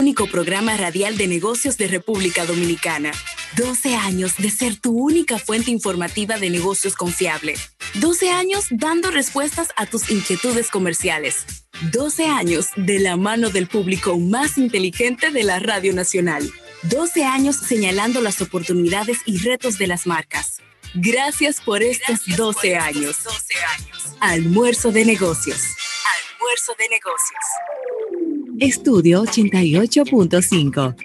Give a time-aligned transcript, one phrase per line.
[0.00, 3.10] único programa radial de negocios de República Dominicana.
[3.56, 7.56] 12 años de ser tu única fuente informativa de negocios confiable.
[7.94, 11.64] 12 años dando respuestas a tus inquietudes comerciales.
[11.90, 16.48] 12 años de la mano del público más inteligente de la Radio Nacional.
[16.84, 20.58] 12 años señalando las oportunidades y retos de las marcas.
[20.94, 23.16] Gracias por estos 12 años.
[24.20, 25.60] Almuerzo de negocios.
[26.38, 27.97] Almuerzo de negocios.
[28.60, 30.96] Estudio 88.5.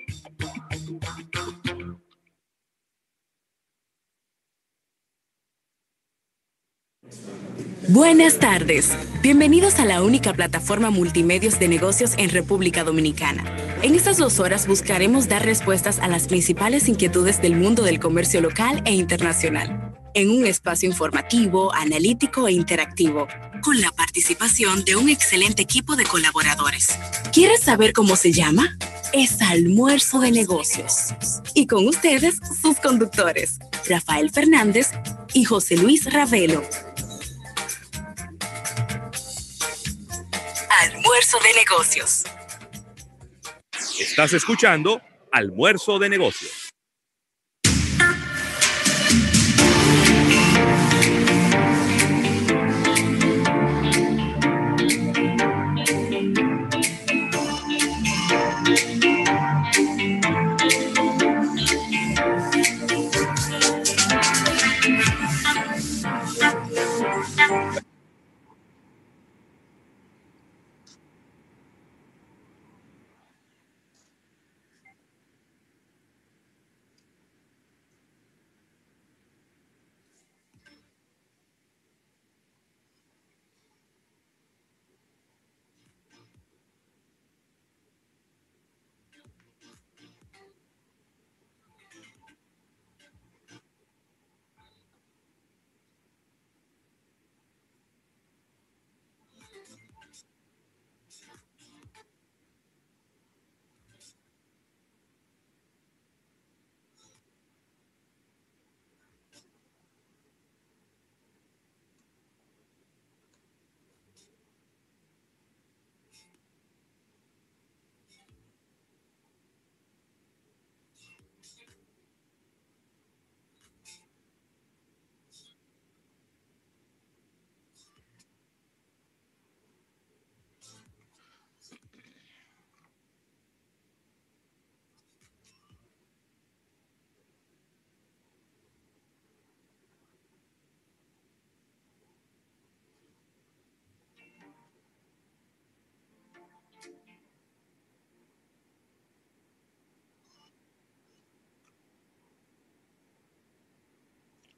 [7.90, 8.98] Buenas tardes.
[9.22, 13.44] Bienvenidos a la única plataforma multimedios de negocios en República Dominicana.
[13.84, 18.42] En estas dos horas buscaremos dar respuestas a las principales inquietudes del mundo del comercio
[18.42, 23.28] local e internacional, en un espacio informativo, analítico e interactivo
[23.64, 27.00] con la participación de un excelente equipo de colaboradores.
[27.32, 28.78] ¿Quieres saber cómo se llama?
[29.14, 31.14] Es Almuerzo de Negocios.
[31.56, 34.92] Y con ustedes, sus conductores, Rafael Fernández
[35.34, 36.62] y José Luis Ravelo.
[40.82, 42.24] Almuerzo de Negocios.
[44.00, 46.63] Estás escuchando Almuerzo de Negocios.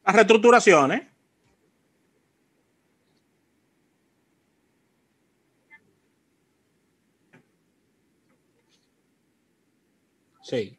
[0.06, 1.02] Las reestructuraciones.
[10.44, 10.78] Sí.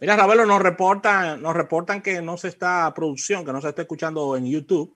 [0.00, 3.82] Mira, Ravelo, nos reportan, nos reportan que no se está producción, que no se está
[3.82, 4.92] escuchando en YouTube,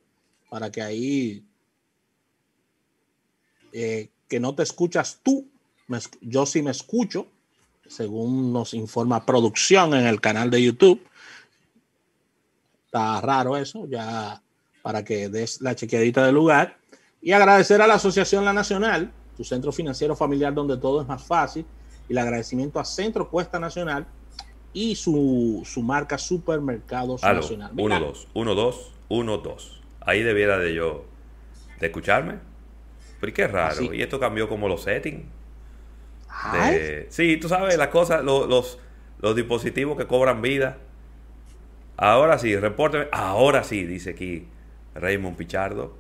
[0.51, 1.45] para que ahí
[3.73, 5.47] eh, que no te escuchas tú,
[6.21, 7.29] yo sí me escucho,
[7.87, 11.07] según nos informa producción en el canal de YouTube
[13.21, 14.43] raro eso, ya
[14.83, 16.79] para que des la chequeadita del lugar.
[17.21, 21.25] Y agradecer a la Asociación La Nacional, tu centro financiero familiar donde todo es más
[21.25, 21.67] fácil.
[22.09, 24.07] Y el agradecimiento a Centro Cuesta Nacional
[24.73, 27.73] y su, su marca Supermercados Nacional.
[27.77, 29.83] 1, 2, 1, 2, 1, 2.
[30.03, 31.05] Ahí debiera de yo
[31.81, 32.39] de escucharme.
[33.21, 33.93] Pero qué raro.
[33.93, 35.25] Y esto cambió como los settings.
[37.09, 38.79] Sí, tú sabes, las cosas, los, los,
[39.19, 40.79] los dispositivos que cobran vida
[41.97, 43.09] Ahora sí, repórteme.
[43.13, 44.47] Ahora sí, dice aquí
[44.95, 45.95] Raymond Pichardo.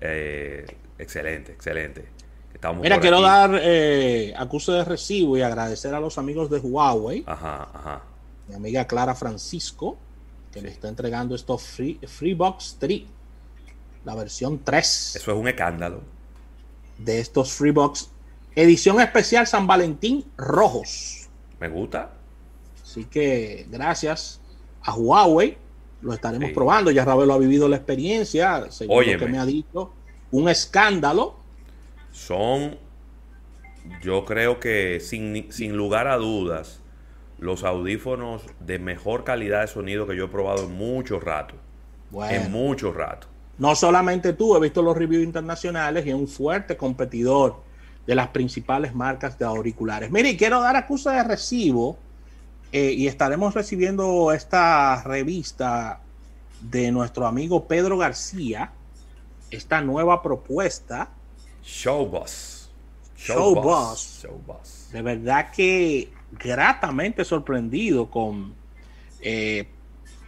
[0.00, 0.64] Eh,
[0.98, 2.06] excelente, excelente.
[2.54, 7.24] Estamos Mira, quiero dar eh, acuse de recibo y agradecer a los amigos de Huawei.
[7.26, 8.02] Ajá, ajá.
[8.48, 9.96] Mi amiga Clara Francisco,
[10.52, 13.02] que le está entregando estos Free, Freebox 3,
[14.04, 15.16] la versión 3.
[15.16, 16.02] Eso es un escándalo.
[16.98, 18.10] De estos Freebox,
[18.54, 21.28] edición especial San Valentín rojos.
[21.58, 22.12] Me gusta.
[22.84, 24.41] Así que gracias
[24.84, 25.56] a Huawei.
[26.00, 26.90] Lo estaremos probando.
[26.90, 29.92] Ya Ravelo ha vivido la experiencia, según lo que me ha dicho.
[30.30, 31.36] Un escándalo.
[32.10, 32.76] Son,
[34.02, 36.80] yo creo que sin, sin lugar a dudas,
[37.38, 41.54] los audífonos de mejor calidad de sonido que yo he probado en mucho rato.
[42.30, 43.28] En mucho rato.
[43.58, 47.62] No solamente tú, he visto los reviews internacionales y es un fuerte competidor
[48.06, 50.10] de las principales marcas de auriculares.
[50.10, 51.96] Mire, quiero dar acusa de recibo
[52.72, 56.00] eh, y estaremos recibiendo esta revista
[56.62, 58.72] de nuestro amigo Pedro García,
[59.50, 61.10] esta nueva propuesta.
[61.62, 62.70] Showbus.
[63.16, 64.22] Showbus.
[64.22, 64.88] Showbus.
[64.90, 68.54] De verdad que gratamente sorprendido con
[69.20, 69.68] eh,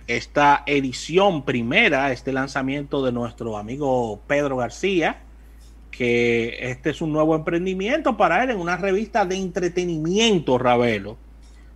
[0.06, 5.22] esta edición primera, este lanzamiento de nuestro amigo Pedro García,
[5.90, 11.16] que este es un nuevo emprendimiento para él en una revista de entretenimiento, Ravelo,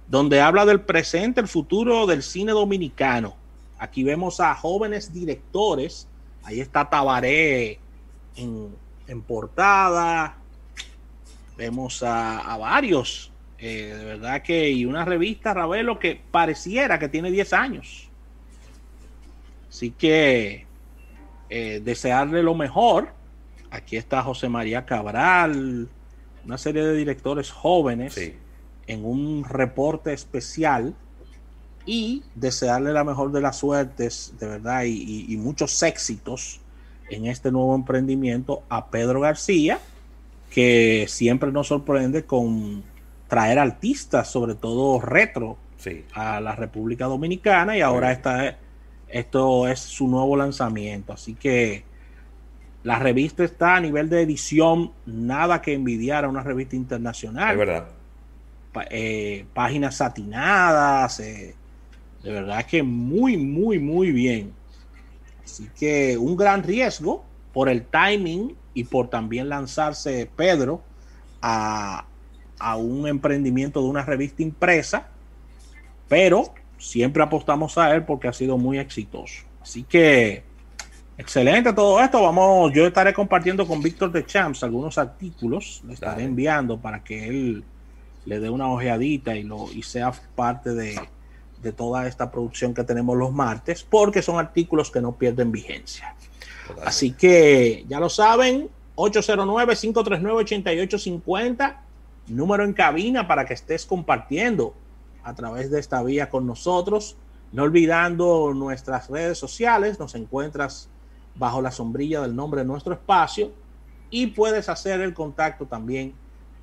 [0.09, 3.37] donde habla del presente, el futuro del cine dominicano.
[3.79, 6.09] Aquí vemos a jóvenes directores,
[6.43, 7.79] ahí está Tabaré
[8.37, 10.37] en, portada,
[11.57, 17.09] vemos a, a varios, eh, de verdad que, y una revista, Ravelo, que pareciera que
[17.09, 18.09] tiene 10 años.
[19.69, 20.67] Así que
[21.51, 23.13] eh, desearle lo mejor.
[23.71, 25.89] Aquí está José María Cabral,
[26.45, 28.35] una serie de directores jóvenes Sí.
[28.89, 30.95] En un reporte especial
[31.87, 36.61] y desearle la mejor de las suertes, de verdad, y, muchos éxitos
[37.09, 39.79] en este nuevo emprendimiento a Pedro García,
[40.51, 42.83] que siempre nos sorprende con
[43.29, 46.05] traer artistas, sobre todo retro, Sí.
[46.13, 48.59] a la República Dominicana y ahora está,
[49.07, 51.13] esto es su nuevo lanzamiento.
[51.13, 51.85] Así que
[52.83, 57.53] la revista está a nivel de edición, nada que envidiar a una revista internacional.
[57.53, 57.89] Es verdad.
[58.91, 61.55] Eh, páginas satinadas, eh,
[62.23, 64.53] de verdad que muy, muy, muy bien.
[65.45, 70.83] Así que un gran riesgo por el timing y por también lanzarse Pedro
[71.41, 72.05] a,
[72.59, 75.09] a un emprendimiento de una revista impresa,
[76.09, 79.45] pero siempre apostamos a él porque ha sido muy exitoso.
[79.61, 80.43] Así que
[81.17, 82.23] excelente todo esto.
[82.23, 86.25] Vamos, yo estaré compartiendo con Víctor de Champs algunos artículos, le estaré Dale.
[86.25, 87.65] enviando para que él
[88.29, 91.01] le dé una ojeadita y, lo, y sea parte de,
[91.63, 96.15] de toda esta producción que tenemos los martes, porque son artículos que no pierden vigencia.
[96.61, 96.89] Totalmente.
[96.89, 101.79] Así que ya lo saben, 809-539-8850,
[102.27, 104.75] número en cabina para que estés compartiendo
[105.25, 107.17] a través de esta vía con nosotros.
[107.51, 110.91] No olvidando nuestras redes sociales, nos encuentras
[111.35, 113.53] bajo la sombrilla del nombre de nuestro espacio
[114.11, 116.13] y puedes hacer el contacto también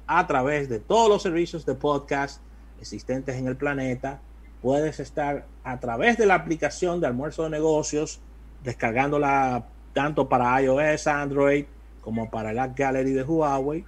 [0.07, 2.41] a través de todos los servicios de podcast
[2.79, 4.21] existentes en el planeta.
[4.61, 8.19] Puedes estar a través de la aplicación de almuerzo de negocios,
[8.63, 11.65] descargándola tanto para iOS, Android,
[12.01, 13.85] como para App Gallery de Huawei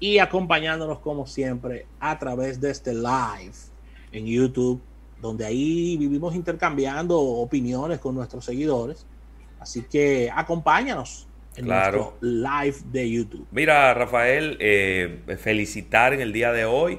[0.00, 3.52] y acompañándonos como siempre a través de este live
[4.12, 4.80] en YouTube,
[5.20, 9.04] donde ahí vivimos intercambiando opiniones con nuestros seguidores.
[9.60, 11.28] Así que acompáñanos
[11.60, 11.98] en Claro.
[11.98, 13.46] nuestro live de YouTube.
[13.52, 16.98] Mira, Rafael, eh, felicitar en el día de hoy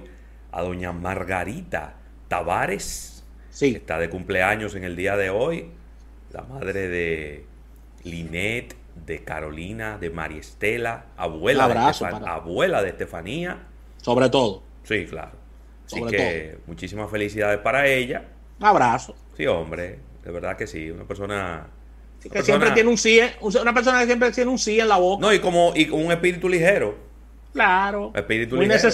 [0.52, 1.96] a doña Margarita
[2.28, 5.72] Tavares, que Sí, está de cumpleaños en el día de hoy,
[6.32, 7.46] la madre de
[8.04, 8.76] Linet,
[9.06, 13.60] de Carolina, de María Estela, abuela, de, Estefan- abuela de Estefanía.
[13.98, 14.64] sobre todo.
[14.84, 15.32] Sí, claro.
[15.86, 18.26] Así Sobre que muchísimas felicidades para ella.
[18.60, 19.16] Un abrazo.
[19.36, 21.68] Sí, hombre, de verdad que sí, una persona...
[22.22, 24.88] Que persona- siempre tiene un sí, un- una persona que siempre tiene un sí en
[24.88, 25.22] la boca.
[25.26, 26.96] No, y como y con un espíritu ligero.
[27.54, 28.12] claro.
[28.16, 28.90] Espíritu Muy, ligero.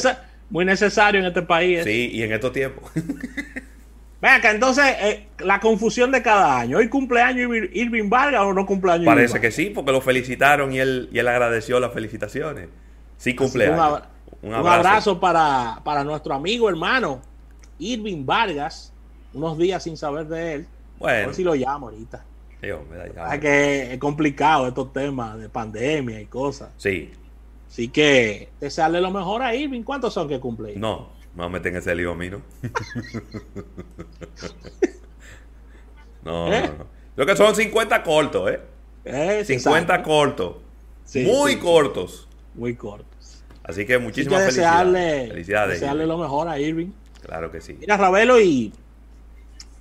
[0.50, 1.84] muy necesario en este país.
[1.84, 2.90] Sí, y en estos tiempos.
[4.22, 6.78] Ven acá, entonces, eh, la confusión de cada año.
[6.80, 10.80] ¿Hoy cumpleaños Irving, Vargas o no cumpleaños Irving Parece que sí, porque lo felicitaron y
[10.80, 12.68] él, y él agradeció las felicitaciones.
[13.18, 13.76] Sí, que cumpleaños.
[13.78, 14.10] Un, abra-
[14.42, 17.22] un abrazo, para, para nuestro amigo, hermano,
[17.78, 18.92] Irving Vargas.
[19.34, 20.68] Unos días sin saber de él.
[20.96, 22.24] A Bueno, ver si lo llamo ahorita.
[22.62, 23.34] Ya.
[23.34, 26.70] Es que es complicado estos temas de pandemia y cosas.
[26.78, 27.12] Sí,
[27.68, 29.84] Así que desearle lo mejor a Irving.
[29.84, 30.76] ¿Cuántos son que cumple?
[30.78, 32.42] No, me voy a meter en ese lío a mí, ¿no?
[36.24, 36.62] no, ¿Eh?
[36.62, 36.88] no, no.
[37.16, 38.62] Lo que son 50 cortos, ¿eh?
[39.04, 40.10] Es 50 exacto.
[40.10, 40.56] cortos.
[41.04, 42.28] Sí, muy sí, cortos.
[42.54, 43.44] Muy cortos.
[43.64, 45.30] Así que Así que muchísimas desearle, felicidades.
[45.30, 45.80] Felicidades.
[45.80, 46.16] desearle Irving.
[46.16, 46.92] lo mejor a Irving.
[47.22, 47.76] Claro que sí.
[47.80, 48.74] Mira, Ravelo, y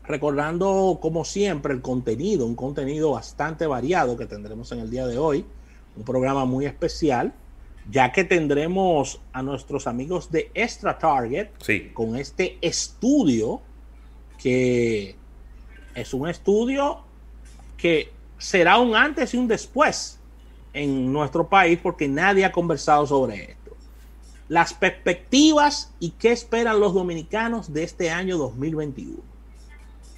[0.08, 5.18] recordando como siempre el contenido, un contenido bastante variado que tendremos en el día de
[5.18, 5.44] hoy,
[5.96, 7.34] un programa muy especial,
[7.90, 13.60] ya que tendremos a nuestros amigos de Extra Target Sí, con este estudio
[14.42, 15.16] que
[15.94, 17.00] es un estudio
[17.76, 20.18] que será un antes y un después
[20.72, 23.76] en nuestro país porque nadie ha conversado sobre esto.
[24.48, 29.35] Las perspectivas y qué esperan los dominicanos de este año 2021.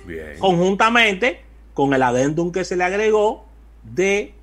[0.09, 0.39] Bien.
[0.41, 1.41] Conjuntamente
[1.75, 3.47] con el adendum que se le agregó
[3.85, 4.35] de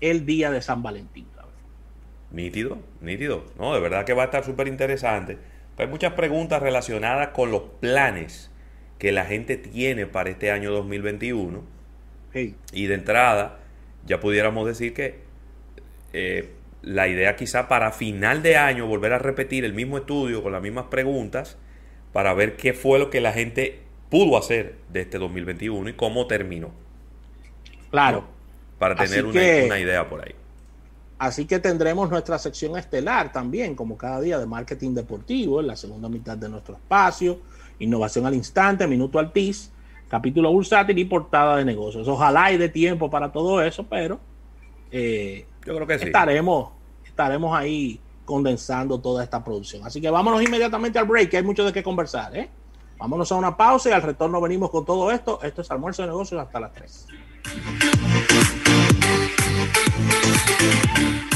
[0.00, 1.26] el día de San Valentín.
[2.34, 3.44] Nítido, nítido.
[3.60, 5.38] No, de verdad que va a estar súper interesante.
[5.78, 8.50] Hay muchas preguntas relacionadas con los planes
[8.98, 11.62] que la gente tiene para este año 2021.
[12.72, 13.60] Y de entrada,
[14.04, 15.20] ya pudiéramos decir que
[16.12, 16.50] eh,
[16.82, 20.60] la idea quizá para final de año volver a repetir el mismo estudio con las
[20.62, 21.56] mismas preguntas
[22.12, 26.26] para ver qué fue lo que la gente pudo hacer de este 2021 y cómo
[26.26, 26.70] terminó.
[27.90, 28.24] Claro.
[28.78, 30.34] Para tener una idea por ahí.
[31.18, 35.76] Así que tendremos nuestra sección estelar también, como cada día, de marketing deportivo, en la
[35.76, 37.38] segunda mitad de nuestro espacio,
[37.78, 39.70] innovación al instante, minuto al TIS,
[40.08, 42.06] capítulo bursátil y portada de negocios.
[42.08, 44.18] Ojalá hay de tiempo para todo eso, pero
[44.90, 46.06] eh, yo creo que sí.
[46.06, 46.72] estaremos,
[47.06, 49.86] estaremos ahí condensando toda esta producción.
[49.86, 52.36] Así que vámonos inmediatamente al break, que hay mucho de qué conversar.
[52.36, 52.48] ¿eh?
[52.98, 55.40] Vámonos a una pausa y al retorno venimos con todo esto.
[55.42, 57.06] Esto es almuerzo de negocios hasta las 3.
[60.56, 61.33] Thank you.